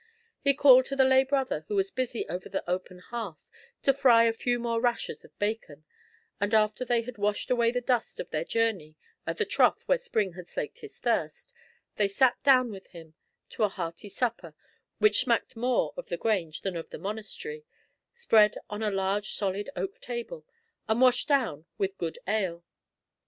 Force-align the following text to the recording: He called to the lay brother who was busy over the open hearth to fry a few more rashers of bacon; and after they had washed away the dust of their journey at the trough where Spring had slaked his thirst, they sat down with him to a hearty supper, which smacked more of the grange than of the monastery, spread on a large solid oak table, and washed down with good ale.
He 0.39 0.55
called 0.55 0.85
to 0.85 0.95
the 0.95 1.03
lay 1.05 1.23
brother 1.23 1.63
who 1.67 1.75
was 1.75 1.91
busy 1.91 2.27
over 2.27 2.49
the 2.49 2.67
open 2.67 2.97
hearth 2.97 3.47
to 3.83 3.93
fry 3.93 4.23
a 4.23 4.33
few 4.33 4.57
more 4.57 4.81
rashers 4.81 5.23
of 5.23 5.37
bacon; 5.37 5.85
and 6.39 6.55
after 6.55 6.83
they 6.83 7.03
had 7.03 7.19
washed 7.19 7.51
away 7.51 7.71
the 7.71 7.81
dust 7.81 8.19
of 8.19 8.31
their 8.31 8.43
journey 8.43 8.95
at 9.27 9.37
the 9.37 9.45
trough 9.45 9.83
where 9.85 9.99
Spring 9.99 10.33
had 10.33 10.47
slaked 10.47 10.79
his 10.79 10.97
thirst, 10.97 11.53
they 11.97 12.07
sat 12.07 12.41
down 12.41 12.71
with 12.71 12.87
him 12.87 13.13
to 13.51 13.61
a 13.61 13.69
hearty 13.69 14.09
supper, 14.09 14.55
which 14.97 15.19
smacked 15.19 15.55
more 15.55 15.93
of 15.95 16.07
the 16.09 16.17
grange 16.17 16.61
than 16.61 16.75
of 16.75 16.89
the 16.89 16.97
monastery, 16.97 17.63
spread 18.15 18.57
on 18.71 18.81
a 18.81 18.89
large 18.89 19.29
solid 19.29 19.69
oak 19.75 20.01
table, 20.01 20.47
and 20.87 20.99
washed 20.99 21.27
down 21.27 21.67
with 21.77 21.99
good 21.99 22.17
ale. 22.27 22.63